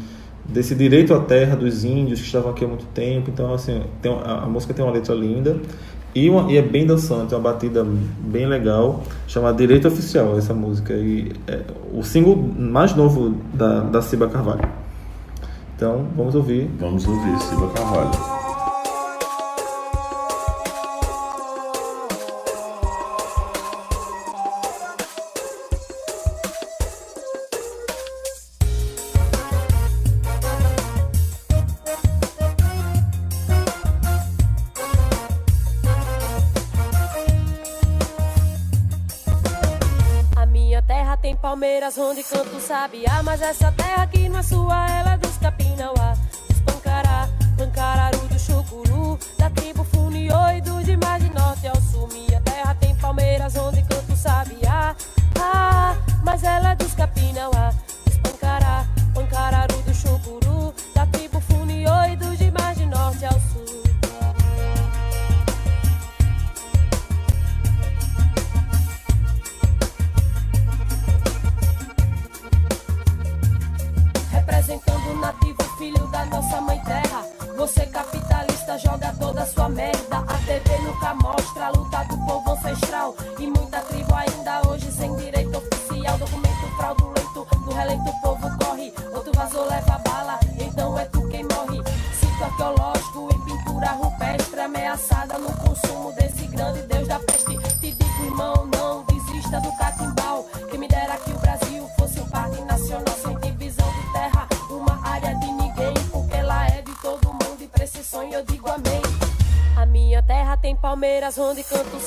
[0.46, 3.30] desse direito à terra dos índios que estavam aqui há muito tempo.
[3.30, 5.60] Então assim, tem, a, a música tem uma letra linda
[6.14, 7.86] e, uma, e, é bem dançante, é uma batida
[8.20, 10.94] bem legal, chamada Direito Oficial, essa música.
[10.94, 11.62] E é
[11.94, 14.68] o single mais novo da, da Ciba Carvalho.
[15.76, 16.70] Então, vamos ouvir.
[16.80, 18.39] Vamos ouvir Ciba Carvalho.
[42.30, 45.09] Canto sabiá Mas essa terra aqui não é sua, ela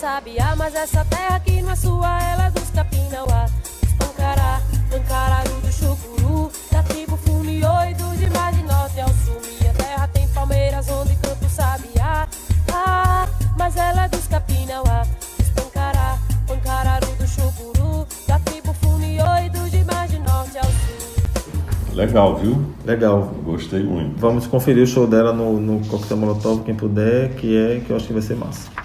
[0.03, 3.47] sabiá, mas essa terra aqui não é sua, ela é dos Capinauá,
[3.81, 4.61] dos Pancará,
[4.91, 9.41] Pancararu, do Chucuru, da tribo Fumioi, do de mais de norte ao sul.
[9.61, 12.27] Minha terra tem palmeiras onde canto sabiá,
[12.73, 15.07] ah, mas ela é dos Capinauá,
[15.39, 21.95] dos Pancará, Pancararu, do Chucuru, da tribo Fumioi, do de mais de norte ao sul.
[21.95, 22.61] Legal, viu?
[22.85, 23.33] Legal.
[23.45, 24.19] Gostei muito.
[24.19, 27.95] Vamos conferir o show dela no, no Coquetel Molotov, quem puder, que é que eu
[27.95, 28.82] acho que vai ser massa.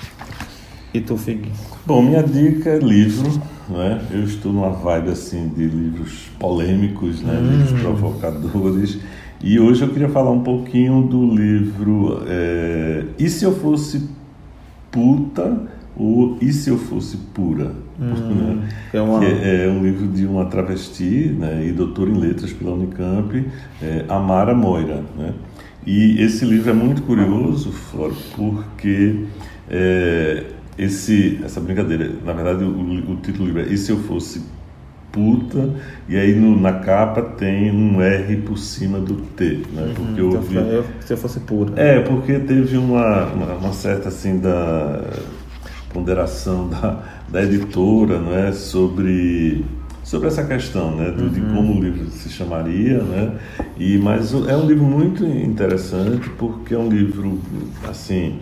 [0.97, 1.51] E tu, Fig?
[1.85, 3.29] Bom, minha dica é livro,
[3.69, 4.01] né?
[4.09, 7.37] Eu estou numa vibe assim de livros polêmicos, né?
[7.39, 7.51] Hum.
[7.51, 8.97] Livros provocadores.
[9.39, 13.05] E hoje eu queria falar um pouquinho do livro é...
[13.19, 14.09] E se eu fosse
[14.89, 17.73] puta ou E se eu fosse pura?
[18.01, 18.69] Hum, né?
[18.91, 19.19] é, uma...
[19.19, 23.45] que é, é, um livro de uma travesti né, e doutora em letras pela Unicamp,
[23.83, 25.03] é, Amara Moira.
[25.15, 25.31] Né?
[25.85, 29.25] E esse livro é muito curioso, Flor, porque
[29.69, 33.97] é, esse, essa brincadeira, na verdade o, o, título do livro é E se eu
[33.97, 34.41] fosse
[35.11, 35.71] puta,
[36.07, 39.83] e aí no, na capa tem um R por cima do T, né?
[39.83, 40.55] Uhum, porque eu, então, vi...
[40.55, 41.73] eu se eu fosse pura.
[41.75, 45.01] É, porque teve uma, uma, uma certa assim da
[45.91, 49.65] ponderação da, da editora não é, sobre,
[50.03, 51.29] sobre essa questão né, do, uhum.
[51.29, 52.99] de como o livro se chamaria.
[53.01, 53.39] Né,
[53.77, 57.39] e, mas é um livro muito interessante porque é um livro
[57.89, 58.37] assim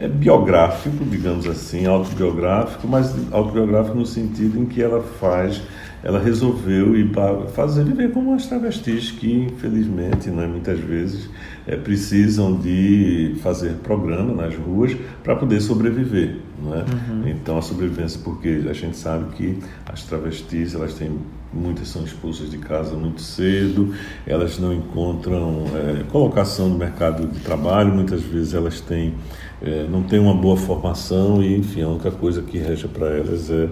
[0.00, 5.60] é biográfico, digamos assim, autobiográfico, mas autobiográfico no sentido em que ela faz,
[6.02, 11.28] ela resolveu ir para fazer viver como as travestis que, infelizmente, né, muitas vezes
[11.66, 16.36] é, precisam de fazer programa nas ruas para poder sobreviver.
[16.62, 16.84] Né?
[16.92, 17.28] Uhum.
[17.28, 21.18] Então, a sobrevivência, porque a gente sabe que as travestis elas têm
[21.52, 23.94] muitas são expulsas de casa muito cedo,
[24.26, 29.14] elas não encontram é, colocação no mercado de trabalho, muitas vezes elas têm
[29.62, 33.50] é, não têm uma boa formação e, enfim, a única coisa que resta para elas
[33.50, 33.68] é,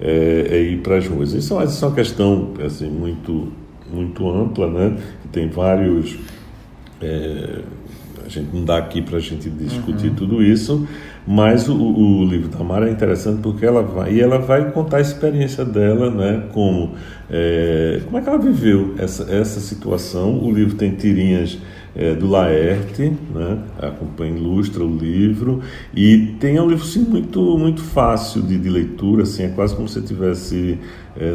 [0.00, 1.32] é, é ir para as ruas.
[1.32, 3.52] Isso, isso é uma questão assim, muito,
[3.92, 4.96] muito ampla, né?
[5.32, 6.16] tem vários.
[8.28, 10.14] A gente não dá aqui para a gente discutir uhum.
[10.14, 10.86] tudo isso,
[11.26, 14.98] mas o, o, livro da Mara é interessante porque ela vai e ela vai contar
[14.98, 16.44] a experiência dela, né?
[16.52, 16.92] Como
[17.30, 20.44] é, como é que ela viveu essa, essa situação.
[20.44, 21.56] O livro tem tirinhas
[21.96, 23.58] é, do Laerte, né?
[23.80, 25.62] acompanha, ilustra o livro
[25.94, 29.74] e tem é um livro sim, muito, muito fácil de, de leitura, assim, é quase
[29.74, 30.78] como se você estivesse
[31.16, 31.34] é,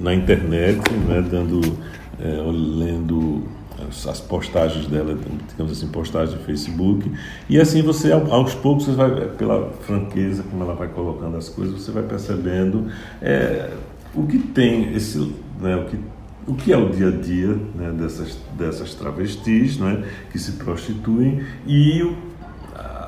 [0.00, 1.22] na internet, né?
[1.30, 1.60] Dando,
[2.18, 3.55] é, lendo
[3.88, 5.16] as postagens dela,
[5.48, 7.10] digamos assim, postagens de Facebook,
[7.48, 11.82] e assim você, aos poucos, você vai, pela franqueza como ela vai colocando as coisas,
[11.82, 12.86] você vai percebendo
[13.20, 13.70] é,
[14.14, 15.18] o que tem esse,
[15.60, 15.98] né, o que
[16.46, 21.42] o que é o dia a dia né, dessas, dessas travestis né, que se prostituem
[21.66, 22.16] e o,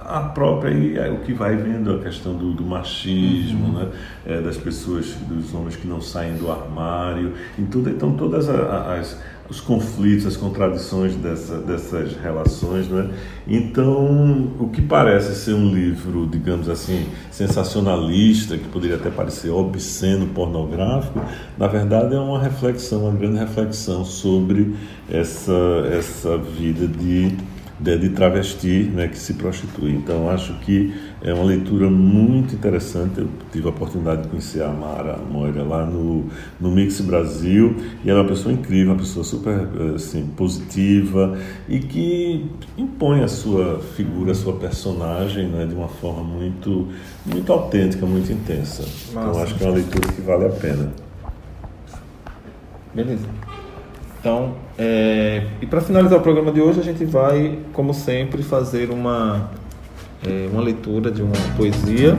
[0.09, 3.73] a própria e o que vai vendo a questão do, do machismo, uhum.
[3.75, 3.89] né,
[4.27, 9.21] é, das pessoas, dos homens que não saem do armário, em tudo, então todas as
[9.49, 12.87] os conflitos, as contradições dessa, dessas relações.
[12.89, 13.11] Né?
[13.47, 20.27] Então, o que parece ser um livro, digamos assim, sensacionalista, que poderia até parecer obsceno,
[20.29, 21.21] pornográfico,
[21.57, 24.75] na verdade é uma reflexão, uma grande reflexão sobre
[25.11, 25.53] essa,
[25.91, 27.37] essa vida de
[27.81, 29.93] de, de travesti né, que se prostitui.
[29.93, 33.21] Então, acho que é uma leitura muito interessante.
[33.21, 36.27] Eu tive a oportunidade de conhecer a Mara Moira lá no,
[36.61, 41.79] no Mix Brasil e ela é uma pessoa incrível, uma pessoa super assim, positiva e
[41.79, 46.89] que impõe a sua figura, a sua personagem né, de uma forma muito,
[47.25, 48.85] muito autêntica, muito intensa.
[49.11, 50.93] Então, acho que é uma leitura que vale a pena.
[52.95, 53.27] Beleza.
[54.19, 58.91] Então, é, e para finalizar o programa de hoje, a gente vai, como sempre, fazer
[58.91, 59.51] uma,
[60.25, 62.17] é, uma leitura de uma poesia.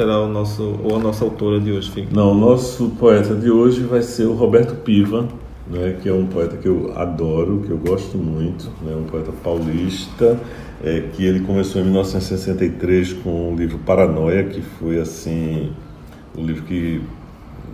[0.00, 2.08] Será o nosso ou a nossa autora de hoje?
[2.10, 5.28] Não, o nosso poeta de hoje vai ser o Roberto Piva,
[5.70, 9.30] né, que é um poeta que eu adoro, que eu gosto muito, né, um poeta
[9.44, 10.40] paulista,
[10.82, 15.70] é, que ele começou em 1963 com o livro Paranoia, que foi assim
[16.34, 17.02] o livro que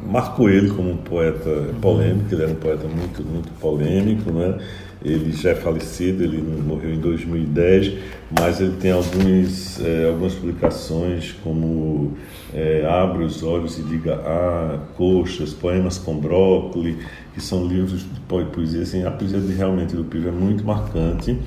[0.04, 4.58] marcou ele como um poeta polêmico, ele era um poeta muito muito polêmico, né?
[5.04, 7.92] Ele já é falecido, ele morreu em 2010,
[8.36, 12.16] mas ele tem alguns, é, algumas publicações como
[12.52, 16.98] é, Abre os Olhos e Diga Ah, Coxas, Poemas com Brócoli,
[17.34, 18.82] que são livros de poesia.
[18.82, 21.38] Assim, a poesia de, realmente do Pio é muito marcante.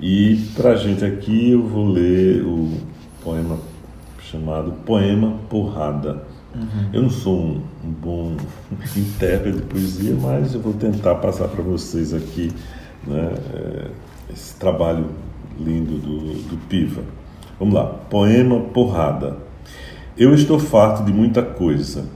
[0.00, 2.70] E para a gente aqui eu vou ler o
[3.22, 3.58] poema
[4.30, 6.24] chamado Poema Porrada.
[6.54, 6.90] Uhum.
[6.92, 8.36] Eu não sou um, um bom
[8.96, 12.52] intérprete de poesia, mas eu vou tentar passar para vocês aqui
[13.06, 13.90] né, é,
[14.32, 15.06] esse trabalho
[15.58, 16.18] lindo do,
[16.48, 17.02] do Piva.
[17.58, 19.38] Vamos lá, poema Porrada.
[20.16, 22.06] Eu estou farto de muita coisa.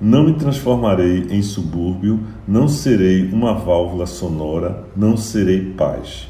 [0.00, 6.28] Não me transformarei em subúrbio, não serei uma válvula sonora, não serei paz.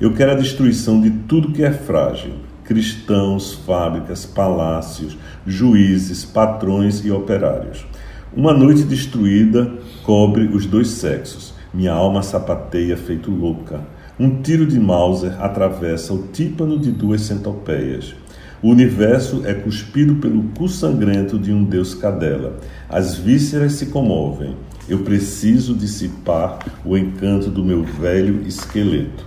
[0.00, 2.32] Eu quero a destruição de tudo que é frágil:
[2.64, 7.84] cristãos, fábricas, palácios, juízes, patrões e operários.
[8.32, 9.72] Uma noite destruída
[10.04, 11.52] cobre os dois sexos.
[11.74, 13.80] Minha alma sapateia feito louca.
[14.20, 18.14] Um tiro de Mauser atravessa o tímpano de duas centopeias.
[18.62, 22.60] O universo é cuspido pelo cu sangrento de um deus cadela.
[22.88, 24.54] As vísceras se comovem.
[24.88, 29.26] Eu preciso dissipar o encanto do meu velho esqueleto.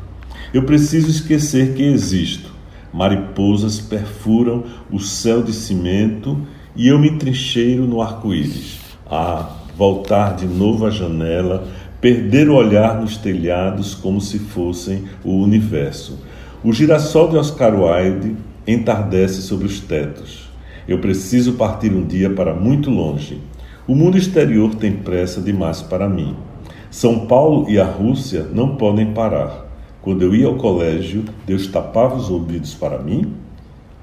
[0.53, 2.53] Eu preciso esquecer que existo.
[2.93, 6.39] Mariposas perfuram o céu de cimento
[6.73, 8.82] e eu me trincheiro no arco-íris.
[9.16, 9.47] Ah,
[9.78, 11.68] voltar de novo à janela
[12.01, 16.18] perder o olhar nos telhados como se fossem o universo.
[16.64, 18.36] O girassol de Oscar Wilde
[18.66, 20.49] entardece sobre os tetos.
[20.88, 23.39] Eu preciso partir um dia para muito longe.
[23.88, 26.36] O mundo exterior tem pressa demais para mim.
[26.89, 29.68] São Paulo e a Rússia não podem parar.
[30.01, 33.32] Quando eu ia ao colégio, Deus tapava os ouvidos para mim?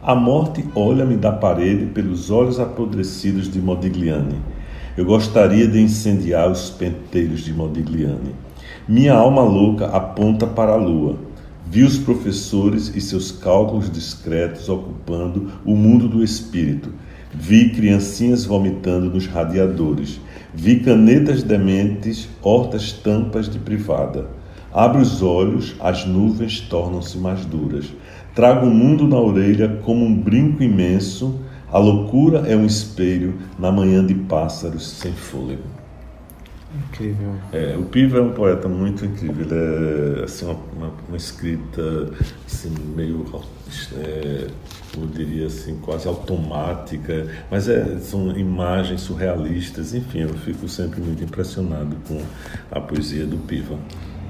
[0.00, 4.36] A morte olha-me da parede pelos olhos apodrecidos de Modigliani.
[4.96, 8.34] Eu gostaria de incendiar os penteiros de Modigliani.
[8.88, 11.16] Minha alma louca aponta para a lua.
[11.64, 16.92] Vi os professores e seus cálculos discretos ocupando o mundo do espírito.
[17.32, 20.20] Vi criancinhas vomitando nos radiadores.
[20.52, 24.26] Vi canetas dementes, hortas tampas de privada.
[24.72, 27.86] Abre os olhos, as nuvens tornam-se mais duras.
[28.34, 31.38] Trago o mundo na orelha como um brinco imenso.
[31.72, 35.62] A loucura é um espelho na manhã de pássaros sem fôlego.
[36.88, 37.34] Incrível.
[37.52, 39.44] É, o Piva é um poeta muito incrível.
[39.44, 42.10] Ele é assim, uma, uma, uma escrita
[42.46, 43.24] assim, meio,
[43.96, 44.46] é,
[44.96, 49.94] eu diria assim, quase automática, mas é, são imagens surrealistas.
[49.94, 52.20] Enfim, eu fico sempre muito impressionado com
[52.70, 53.76] a poesia do Piva.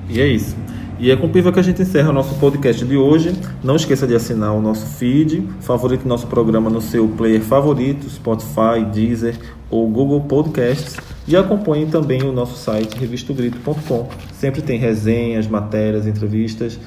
[0.09, 0.57] E é isso.
[1.01, 3.35] E é com Piva que a gente encerra o nosso podcast de hoje.
[3.65, 8.85] Não esqueça de assinar o nosso feed, favorite nosso programa no seu player favorito, Spotify,
[8.93, 9.35] Deezer
[9.71, 10.99] ou Google Podcasts.
[11.27, 14.11] E acompanhe também o nosso site revistogrito.com.
[14.35, 16.79] Sempre tem resenhas, matérias, entrevistas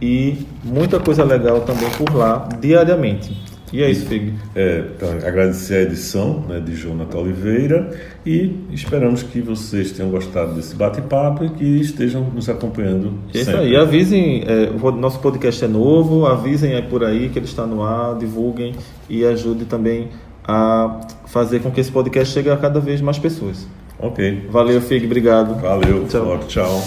[0.00, 3.49] e muita coisa legal também por lá diariamente.
[3.72, 4.34] E é isso, Fig.
[4.54, 7.90] É, então, agradecer a edição né, de Jonathan Oliveira
[8.26, 13.14] e esperamos que vocês tenham gostado desse bate-papo e que estejam nos acompanhando.
[13.32, 13.76] É isso aí.
[13.76, 17.82] Avisem, é, o nosso podcast é novo, avisem aí por aí que ele está no
[17.82, 18.74] ar, divulguem
[19.08, 20.08] e ajude também
[20.44, 23.68] a fazer com que esse podcast chegue a cada vez mais pessoas.
[23.98, 24.46] Ok.
[24.50, 25.06] Valeu, Fig.
[25.06, 25.60] Obrigado.
[25.60, 26.06] Valeu.
[26.08, 26.38] Tchau.
[26.48, 26.80] Tchau.